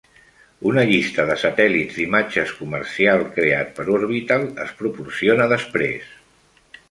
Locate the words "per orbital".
3.81-4.49